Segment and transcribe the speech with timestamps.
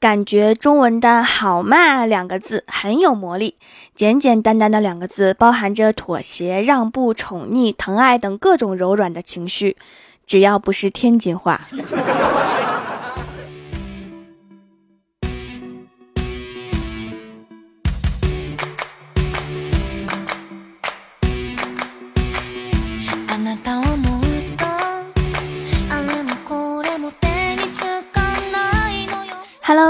[0.00, 3.56] 感觉中文的好嘛两个字很有魔力，
[3.96, 9.76] 简简单单的两个字，包含着妥协、让步、宠溺、疼爱等各种柔软的情绪，
[10.24, 11.60] 只要不是天津话。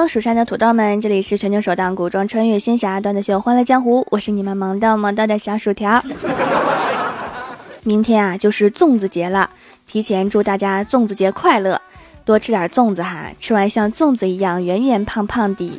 [0.09, 6.03] 蜀山的土豆们，这里是全球首档古装穿越仙侠段子秀《欢乐江湖》，我是你们萌到萌到的小薯条。
[7.83, 9.51] 明天啊，就是粽子节了，
[9.87, 11.79] 提前祝大家粽子节快乐，
[12.25, 15.79] 多吃点粽子哈，吃完像粽子一样圆圆胖胖的。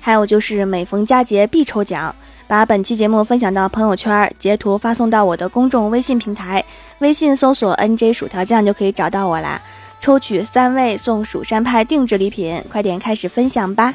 [0.00, 2.12] 还有就是每逢佳节必抽奖，
[2.48, 6.64] 把本期节目分享到朋友圈，截图发送到我的公众微信平台，
[6.98, 9.62] 微信搜索 “nj 薯条酱”就可以找到我啦。
[10.06, 13.92] 抽取三位送蜀山派定制礼品，快点开始分享吧！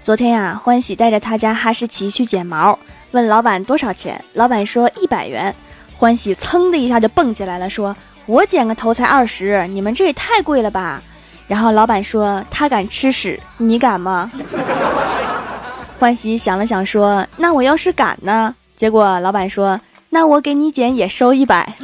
[0.00, 2.78] 昨天呀，欢喜带着他家哈士奇去剪毛，
[3.10, 5.54] 问老板多少钱，老板说一百元。
[5.98, 11.02] 欢喜噌的一下就蹦起来了，说：“我剪个头才二十，你们这也太贵了吧？”
[11.46, 14.32] 然后老板说：“他敢吃屎，你敢吗？”
[16.00, 19.78] 欢喜想了想说：“那我要是敢呢？”结果老板说。
[20.14, 21.74] 那我给你剪也收一百。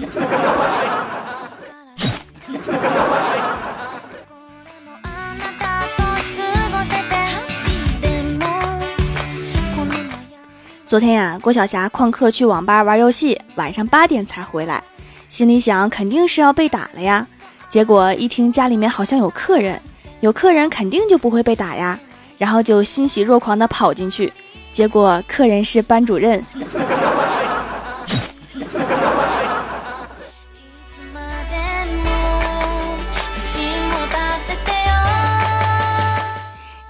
[10.87, 14.81] 昨天呀，郭晓霞旷课去网吧玩游戏，晚上八点才回来，
[15.29, 17.27] 心里想肯定是要被打了呀。
[17.69, 19.83] 结果一听家里面好像有客人，
[20.21, 21.99] 有客人肯定就不会被打呀，
[22.39, 24.33] 然后就欣喜若狂的跑进去，
[24.73, 26.41] 结果客人是班主任。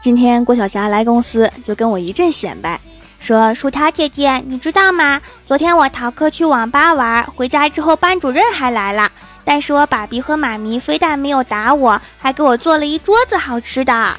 [0.01, 2.81] 今天郭晓霞来公司，就跟我一阵显摆，
[3.19, 5.21] 说：“薯条姐姐，你知道吗？
[5.47, 9.11] 昨天我逃课去网吧玩，回家之后班主任还来了，
[9.45, 14.17] 但是我爸比和妈咪非但没有打我，还给我做了一桌子好吃的。”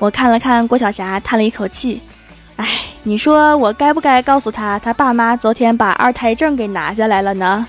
[0.00, 2.00] 我看了看郭晓霞，叹了一口气
[2.56, 2.66] ：“哎，
[3.02, 7.66] 你说我该不该告诉他，他爸妈昨天把二胎证给拿下来了呢？”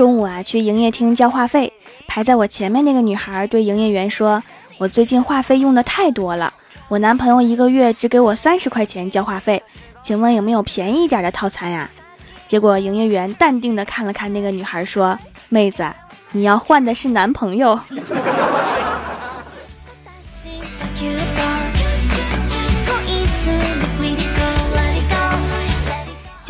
[0.00, 1.70] 中午啊，去营业厅交话费，
[2.08, 4.42] 排在我前面那个女孩对营业员说
[4.80, 6.54] ：“我最近话费用的太多了，
[6.88, 9.62] 我男朋友一个月只给我三十块钱交话费，
[10.00, 11.90] 请问有没有便宜一点的套餐呀？”
[12.48, 15.18] 结果营业员淡定的看了看那个女孩，说
[15.50, 15.84] ：“妹子，
[16.32, 17.78] 你要换的是男朋友。”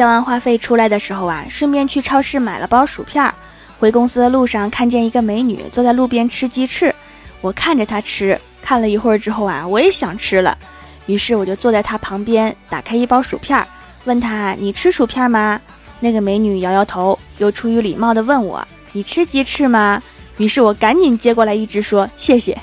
[0.00, 3.30] 交完话费出来的时候啊，顺便去超市买了包薯片。
[3.78, 6.94] 回公司的路上看见一个美女坐在路边吃鸡翅，
[7.42, 10.56] 我看着她吃，看了一会儿之后啊，我也想吃了。
[11.04, 13.62] 于是我就坐在她旁边，打开一包薯片，
[14.04, 15.60] 问她：“你吃薯片吗？”
[16.00, 20.02] 那个美女摇摇头，又出于礼貌的问我：“你吃鸡翅吗？”
[20.38, 22.58] 于是我赶紧接过来一只，说：“谢谢。”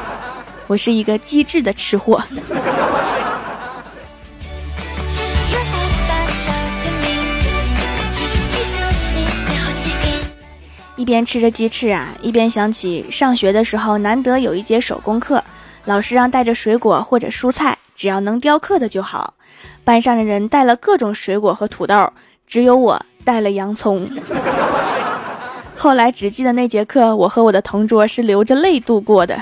[0.66, 2.24] 我是一个机智的吃货。
[10.96, 15.44] 一边吃着鸡翅啊，一边想起上学的时候，难得有一节手工课，
[15.84, 19.34] 老师让带着水果或者蔬菜，只要能雕刻的就好。
[19.84, 22.10] 班上的人带了各种水果和土豆，
[22.46, 24.08] 只有我带了洋葱。
[25.76, 29.38] 后来只记得那节课，我和我的同桌是流着泪度过的。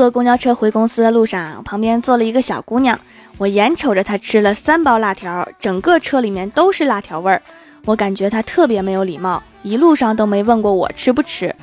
[0.00, 2.98] 坐公交车回公司的路上，旁边坐了一个小姑娘，
[3.36, 7.42] 我眼瞅着她吃了三包辣条，整个车里面都是辣条味儿，
[7.84, 11.54] 我感觉她特别没有礼貌，一路上都没问过我吃不吃。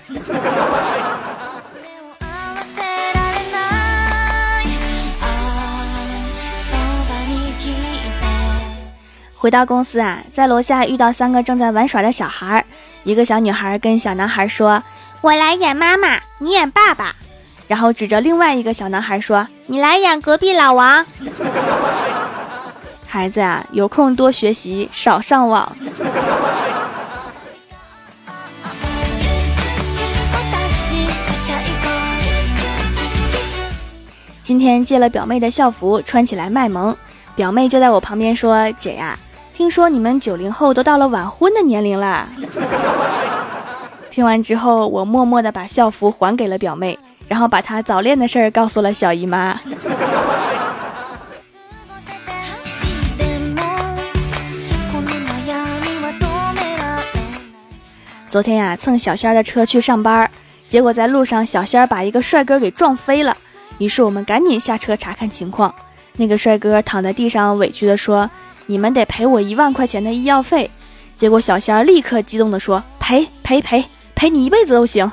[9.35, 12.65] 回到公司啊，在楼下遇到三个正在玩耍的小孩儿，
[13.03, 14.83] 一个小女孩跟小男孩说
[15.21, 17.15] ：“我来演妈妈，你演爸爸。”
[17.67, 21.05] 然后指着另外一个小男孩说：“你来演隔壁老王。”
[23.05, 25.71] 孩子啊，有空多学习，少上网。
[34.41, 36.95] 今天借了表妹的校服，穿起来卖萌。
[37.35, 39.19] 表妹就在我旁边说：“姐呀，
[39.53, 42.29] 听说你们九零后都到了晚婚的年龄啦。
[44.09, 46.97] 听完之后，我默默的把校服还给了表妹，
[47.27, 49.59] 然后把她早恋的事儿告诉了小姨妈。
[58.27, 60.29] 昨天呀，蹭小仙儿的车去上班，
[60.68, 63.35] 结果在路上小仙儿把一个帅哥给撞飞了。
[63.77, 65.74] 于是我们赶紧下车查看情况。
[66.18, 68.29] 那个帅哥躺在地上，委屈地说
[68.68, 70.69] ：“你们得赔我一万块钱的医药费。”
[71.15, 75.09] 结果小仙儿立刻激动地说：“赔赔赔赔你一辈子都行。”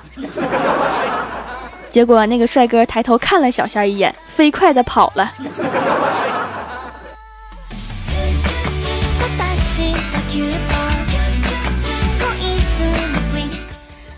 [1.94, 5.32] 结果那个帅哥抬头看了小仙儿一眼，飞快地跑了。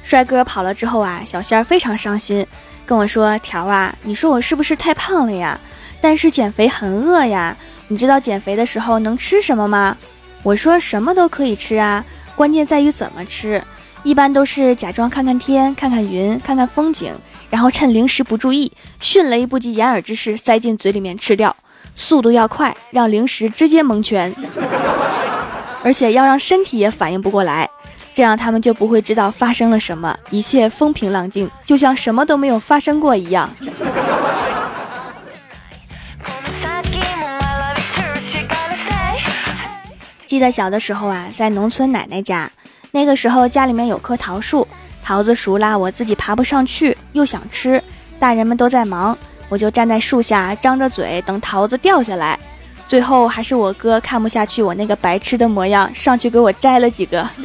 [0.03, 2.47] 帅哥跑了之后啊，小仙儿非常伤心，
[2.87, 5.61] 跟我说：“条啊，你说我是不是太胖了呀？
[6.01, 7.55] 但是减肥很饿呀，
[7.89, 9.95] 你知道减肥的时候能吃什么吗？”
[10.43, 12.03] 我说：“什么都可以吃啊，
[12.35, 13.63] 关键在于怎么吃。
[14.03, 17.13] 一般都是假装看看天，看看云，看看风景，
[17.51, 21.57] 然后趁零食不注意，迅雷不及掩耳之势塞进嘴里面吃掉，
[21.95, 24.35] 速度要快，让零食直接蒙圈，
[25.83, 27.69] 而且要让身体也反应不过来。”
[28.13, 33.51] 这样他们就不会知道发生了什么，一切风平浪静，就像什么都没有发生过一样。
[40.25, 42.51] 记得小的时候啊，在农村奶奶家，
[42.93, 44.67] 那个时候家里面有棵桃树，
[45.07, 47.81] 桃子熟啦，我自己爬不上去，又想吃，
[48.19, 49.17] 大人们都在忙，
[49.49, 52.37] 我就站在树下，张着嘴等桃子掉下来。
[52.89, 57.25] 最后还是我哥看不下去我那个白痴的模样，上去给我摘了几个。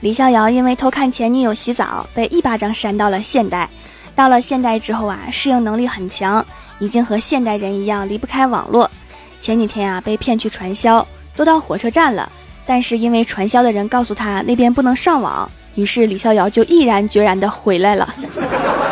[0.00, 3.68] 李逍遥因为偷看前女友洗澡，被一巴掌扇到了现代。
[4.14, 6.44] 到了现代之后啊，适应能力很强，
[6.78, 8.90] 已经和现代人一样离不开网络。
[9.40, 11.06] 前几天啊，被骗去传销，
[11.36, 12.30] 都到火车站了。
[12.66, 18.08] 但是因为传销的人告诉他那边不能上网，于是李逍遥就毅然决然的回来了。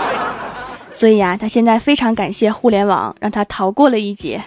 [0.92, 4.42] 所以呀，他现在非常感谢互联网，让他逃过了一劫。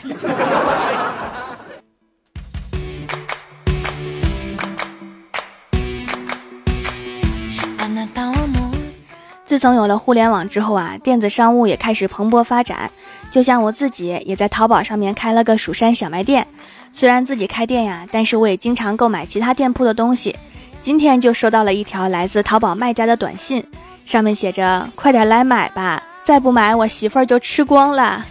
[9.56, 12.92] 自从有了互联网之后啊，电子商务也开始蓬勃发展。
[13.32, 16.46] 就像我自己也在淘宝上面开了个蜀山小卖店。
[16.92, 20.36] 虽然自己开店呀，但是我也经常购买其他店铺的东西。
[20.82, 23.66] 今天就收到了一条来自淘宝卖家的短信，
[24.06, 28.26] 上面写着：“快点来买吧，再不买我媳妇儿就吃光了。”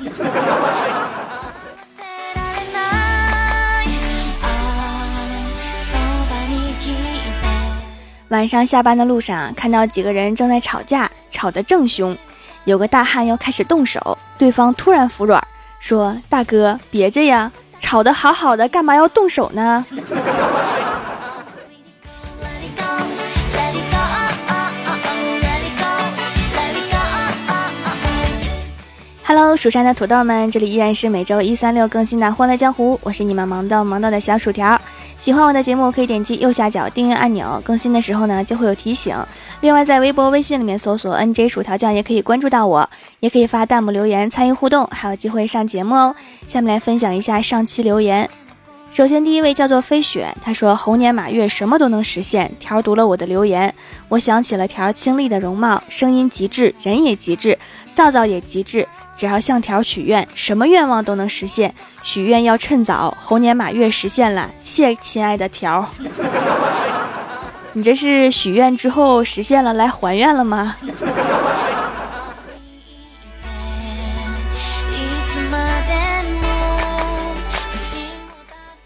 [8.28, 11.08] 晚上下班的路上，看到几个人正在吵架，
[11.44, 12.16] 吵得正凶，
[12.64, 15.46] 有个大汉要开始动手，对方突然服软，
[15.78, 19.84] 说：“大哥，别这样。”吵得好好的，干嘛要动手呢
[29.36, 34.80] ？Hello，蜀山的土豆们，这里依然是每周一、三、六更新的《欢乐江湖》，我是你们萌豆萌豆的小薯条。
[35.18, 39.12] 喜欢我的节目，可以点击右下角订阅按钮，更新的时候呢就会有提醒。
[39.60, 42.88] 另外，在微博、微信里面搜索 “nj 薯条酱”也可以关注到我，
[43.18, 46.14] 也可以发弹幕留言参与互动，还有机会上节目哦。
[46.46, 48.30] 下面来分享一下上期留言。
[48.94, 53.74] 首先，第一位叫做飞雪，他说：“猴年马月什么都能实现。”条读了我的留言，
[54.08, 57.58] 我想起了条清丽的容貌，声音极致，人也极致，
[57.92, 58.86] 皂皂也极致。
[59.16, 61.74] 只要向条许愿，什么愿望都能实现。
[62.04, 64.48] 许愿要趁早，猴年马月实现了。
[64.60, 65.84] 谢亲爱的条，
[67.72, 70.76] 你这是许愿之后实现了，来还愿了吗？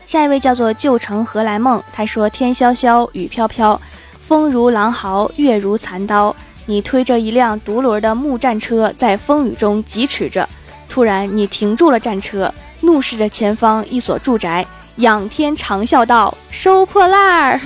[0.08, 3.78] 下一位叫做旧城何来梦，他说：“天萧萧，雨飘飘，
[4.26, 6.34] 风如狼嚎，月如残刀。
[6.64, 10.48] 你推着一辆独轮的木战车，在风雨中疾驰着。
[10.88, 12.50] 突然，你停住了战车，
[12.80, 17.60] 怒视着前方一所住宅，仰天长啸道：‘收破烂儿！’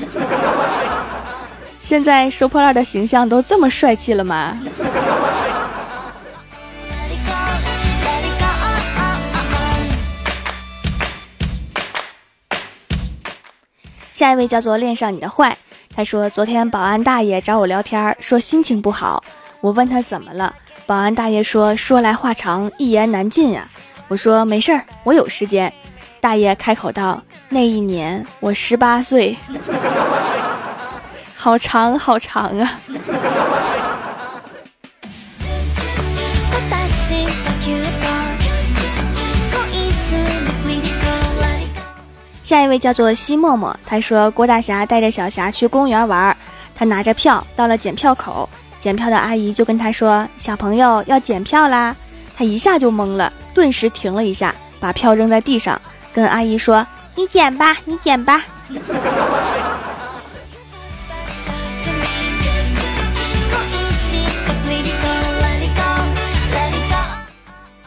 [1.79, 4.61] 现在收破烂的形象都这么帅气了吗？”
[14.23, 15.59] 下一位叫做恋上你的坏，
[15.97, 19.25] 他说昨天保安大爷找我聊天，说心情不好。
[19.61, 20.55] 我问他怎么了，
[20.87, 23.69] 保安大爷说说来话长，一言难尽啊。
[24.07, 25.73] 我说没事儿，我有时间。
[26.21, 29.37] 大爷开口道：那一年我十八岁，
[31.35, 32.79] 好长好长啊。
[42.53, 46.37] 下一位叫做西默默，他说郭大侠带着小霞去公园玩，
[46.75, 48.47] 他拿着票到了检票口，
[48.79, 51.97] 检票的阿姨就跟他说：“小朋友要检票啦。”
[52.37, 55.81] 他一下就懵了，顿时停了一下，把票扔在地上，
[56.13, 58.45] 跟阿姨说：“你捡吧，你捡吧。”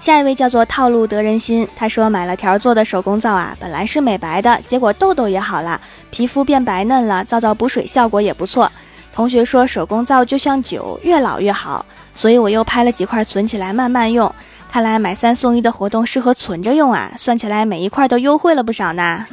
[0.06, 5.82] 下一位叫做套路得人心，他说买了条做的手工皂啊，本来是美白的，结果痘痘也好了，
[6.12, 8.72] 皮肤变白嫩了，皂皂补水效果也不错。
[9.12, 11.84] 同学说手工皂就像酒，越老越好，
[12.14, 14.32] 所以我又拍了几块存起来慢慢用。
[14.72, 19.26] 看来买三送一的活动适合存着用啊，算起来每一块都优惠了不少呢。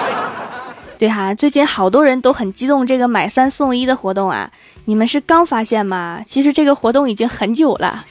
[1.00, 4.50] 对哈，最近好多人都很激动这个买三送一的活动啊，
[4.84, 6.20] 你们是刚发现吗？
[6.26, 8.04] 其实这个活动已经很久了。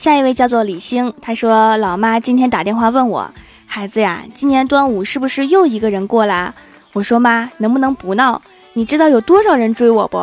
[0.00, 3.30] 下一位叫做李星，他说：“老妈今天打电话问我，
[3.66, 6.54] 孩子呀，今年端午是不是又一个人过啦？”
[6.94, 8.40] 我说：“妈，能不能不闹？
[8.72, 10.18] 你知道有多少人追我不？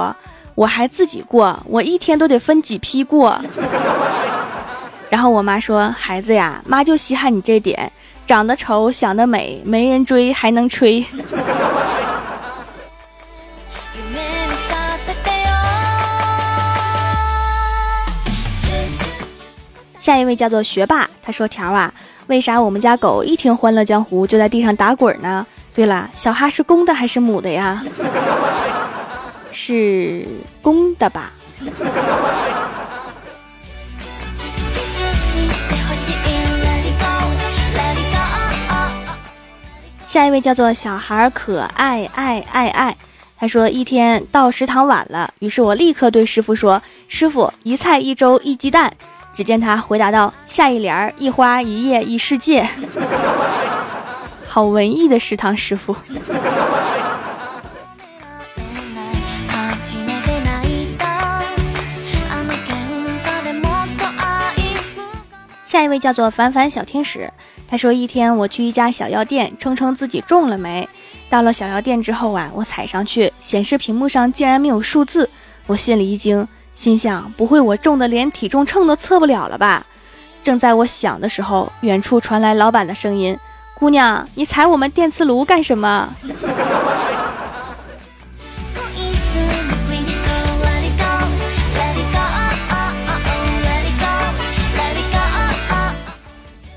[0.55, 3.39] 我还自己过，我一天都得分几批过。
[5.11, 7.91] ”然后我妈说：“孩子呀，妈就稀罕你这点，
[8.25, 11.05] 长得丑，想得美，没人追还能吹。”
[20.07, 21.93] 下一位叫做学霸，他说：“条啊，
[22.27, 25.45] 为啥我们家狗一听《欢乐江湖》就在地上打滚呢？
[25.75, 27.83] 对了，小哈是公的还是母的呀？
[29.51, 30.25] 是
[30.61, 31.33] 公的吧？”
[40.07, 42.95] 下一位叫做小孩可爱爱爱爱，
[43.37, 48.93] 他说：“一天到食堂晚了，于是我立刻对师傅说：‘师傅，一菜一粥一鸡蛋。’”
[49.37, 52.67] 只见他回答道：“下一联儿，一花一叶一世界。”
[54.43, 55.95] 好文艺的食堂师傅。
[65.67, 67.31] 下一位叫做凡凡小天使，
[67.67, 70.89] 他说：“一天我去一家小药店，称称自己中了没。
[71.29, 75.29] 到了小药店之后啊，我踩上去，显示屏幕上竟然没有数字，
[75.67, 79.83] 我心里一惊。”心想，不会我重的连体重秤都测不了了吧？
[80.43, 83.35] 正在我想的时候，远处传来老板的声音
[83.73, 86.07] ：“姑娘，你踩我们电磁炉干什么？”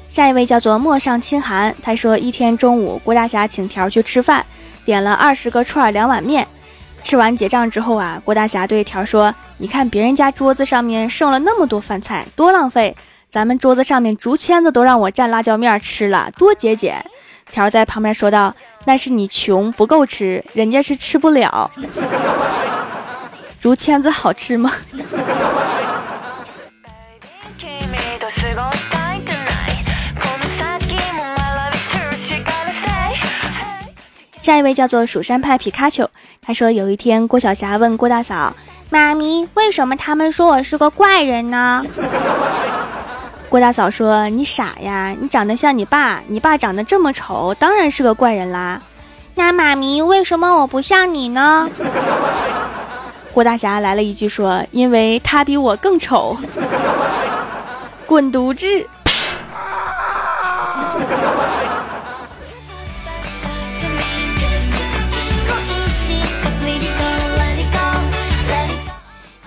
[0.08, 4.46] 下一位叫做陌上清寒，他说一天中午，郭大侠请条去吃饭，
[4.82, 6.48] 点了二十个串两碗面。
[7.02, 12.96] 吃完结账之后啊，郭大侠对条说：“你看别人家桌子上面剩了那么多饭菜，多浪费！
[13.28, 17.04] 咱们桌子上面竹签子都让我蘸辣椒面吃了，多节俭！”
[17.50, 18.54] 条在旁边说道
[18.86, 21.70] ：“那是你穷不够吃，人家是吃不了。
[23.60, 24.70] 竹签子好吃吗？”
[34.40, 36.08] 下一位叫做蜀山派皮卡丘，
[36.40, 38.54] 他说有一天郭晓霞问郭大嫂
[38.88, 41.84] ：“妈咪，为什么他们说我是个怪人呢？”
[43.50, 48.80] 郭大嫂说：“你傻呀，你长得像你爸，你爸长得这么丑，当然是个怪人啦。”
[49.36, 51.68] 那妈咪，为什么我不像你呢？
[53.34, 56.38] 郭大侠来了一句说：“因为他比我更丑。
[58.08, 58.66] ”滚犊子！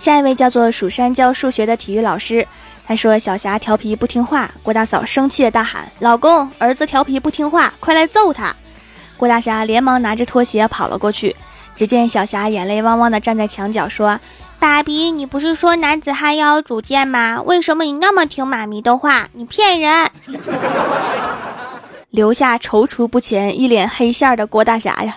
[0.03, 2.45] 下一位叫做蜀山教数学的体育老师，
[2.85, 8.53] 他说小霞调皮不听话，郭大嫂生气的大喊：“老公，儿子调皮不听话，快来揍他！”
[9.15, 11.33] 郭大侠连忙拿着拖鞋跑了过去，
[11.73, 14.19] 只见小霞眼泪汪汪的站在墙角说
[14.59, 17.41] ：“爸比，你不是说男子汉要有主见吗？
[17.41, 19.29] 为什么你那么听妈咪的话？
[19.31, 20.11] 你骗人！”
[22.11, 25.15] 留下踌躇不前、一脸黑线的郭大侠呀。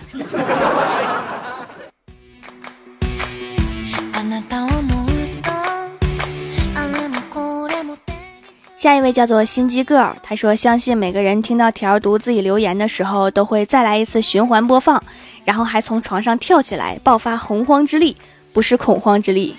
[8.77, 15.01] 下一位叫做心机 girl，他说相信每个人听到条读自己留言的时候，都会再来一次循环播放，
[15.43, 18.15] 然后还从床上跳起来，爆发洪荒之力，
[18.53, 19.55] 不是恐慌之力。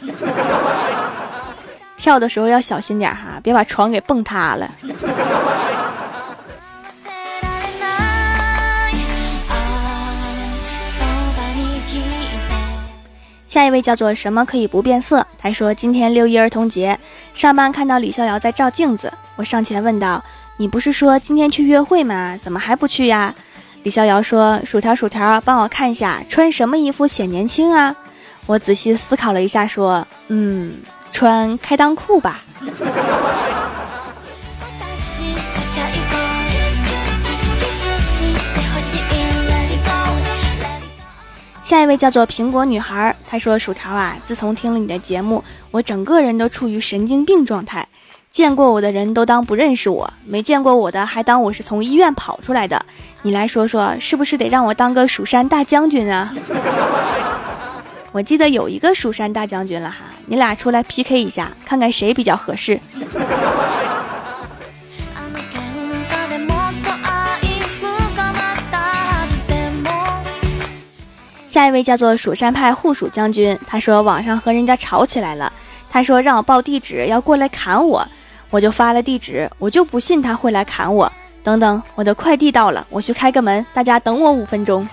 [1.98, 4.70] 跳的时候要小心点哈，别把床给蹦塌了。
[13.58, 15.26] 下一位叫做什么可以不变色？
[15.36, 16.96] 他说今天六一儿童节，
[17.34, 20.22] 上班看到李逍遥在照镜子，我上前问道
[20.58, 22.38] ：“你不是说今天去约会吗？
[22.40, 23.34] 怎么还不去呀？”
[23.82, 27.96] 李逍遥说：“薯条，薯条，帮我看一下，穿什么衣服显年轻啊？”
[28.46, 30.76] 我仔细思考了一下，说：“嗯，
[31.10, 32.44] 穿开裆裤吧。”
[41.68, 47.86] 下一位叫做苹果女孩，她说：“薯条啊，自从听了你的节目，我整个人都处于神经病状态。
[48.30, 52.82] 见过我的人都当不认识我，没见过我的还当我是从医院跑出来的。
[53.20, 56.32] 你来说说，是不是得让我当个蜀山大将军啊？”
[58.12, 62.80] 我记得有一个蜀山大将军了哈，你俩出来 PK 一下，看看谁比较合适。
[71.48, 75.50] 下一位叫做蜀山派护蜀将军，他说网上和人家吵起来了，
[75.90, 78.06] 他说让我报地址要过来砍我，
[78.50, 81.10] 我就发了地址，我就不信他会来砍我。
[81.42, 84.86] 等等，我的快递到了，我去开个门，大家等我五分钟。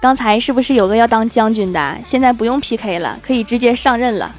[0.00, 1.98] 刚才是不是有个要当将军的？
[2.04, 4.30] 现在不用 PK 了，可以直接上任了。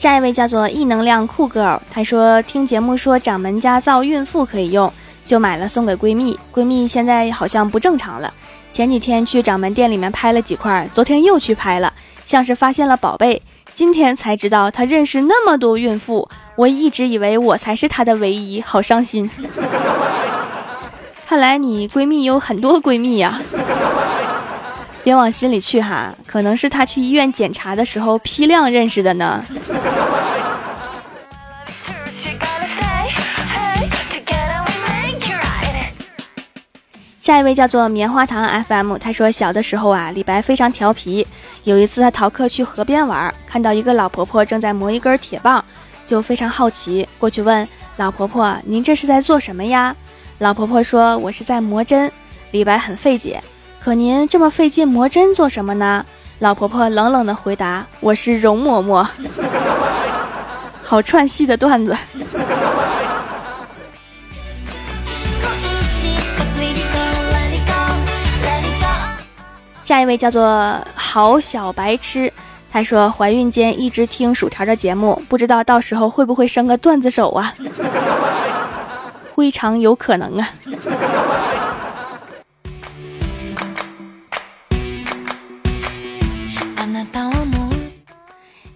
[0.00, 4.90] 下一位叫做异能量酷 girl，她说听节目说掌门家造孕妇可以用，
[5.26, 6.40] 就买了送给闺蜜。
[6.54, 8.32] 闺蜜现在好像不正常了，
[8.72, 11.92] 前几天去掌门店里面拍了几块，昨天又去拍了，
[12.24, 13.42] 像是发现了宝贝。
[13.74, 16.26] 今天才知道她认识那么多孕妇，
[16.56, 19.30] 我一直以为我才是她的唯一，好伤心。
[21.28, 23.38] 看来你闺蜜有很多闺蜜呀。
[25.02, 29.44] 别往心里去哈，可能是他去医院检查的时候批量认识的呢。
[37.18, 41.24] 下一位叫做棉花糖 FM，他说小的时候啊，李白非常调皮。
[41.62, 45.64] 有一次他逃课去河边玩，看到一个老婆婆正在磨一根铁棒，
[46.06, 49.94] 就非常好奇，过去问老婆婆：“您这是在做什么呀？”
[50.40, 52.10] 老婆婆说：“我是在磨针。”
[52.50, 53.40] 李白很费解。
[53.82, 56.04] 可您这么费劲磨针做什么呢？
[56.38, 59.06] 老婆婆冷冷的回答：“我是容嬷嬷。”
[60.84, 61.96] 好串戏的段子。
[69.82, 72.30] 下一位叫做好小白痴，
[72.70, 77.52] 他说怀孕间一直听薯条的节目，不知道到时候会不会生个段子手啊？
[79.34, 80.48] 非常有可能啊。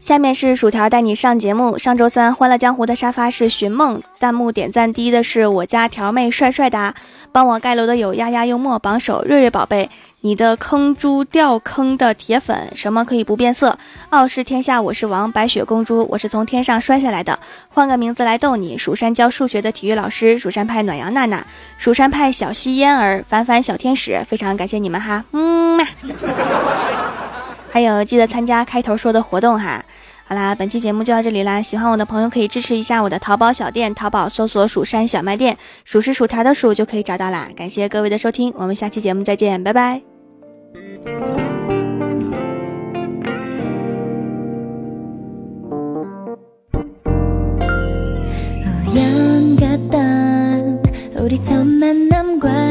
[0.04, 1.78] 下面是薯条带你上节目。
[1.78, 6.94] 上周三《欢乐江湖》的沙发是寻梦，弹幕点赞第一的是我家条妹帅帅哒，
[7.32, 9.88] 帮我盖楼的有丫丫幽默榜首瑞瑞宝贝，
[10.20, 13.78] 你的坑猪掉坑的铁粉，什么可以不变色？
[14.10, 17.38] 傲视天下我是王，白雪公主我是从天上摔下来的，
[17.70, 18.76] 换个名字来逗你。
[18.76, 21.42] 蜀山教数学的体育老师，蜀山派暖阳娜娜，
[21.78, 25.86] 蜀山派小溪嫣儿，凡凡小天使，非常感谢你们哈，嗯嘛。
[27.74, 29.84] 还有记得参加开头说的活动哈。
[30.24, 31.60] 好啦，本期节目就到这里啦。
[31.60, 37.48] 喜欢我的朋友可以支持一下我的淘宝小店，淘宝搜索“蜀山小卖店”，数是薯条的数就可以找到啦。
[37.56, 40.02] 感谢各位的收听，我们下期节目再见，拜拜。
[51.16, 52.63] 우리천만남과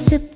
[0.00, 0.29] gossip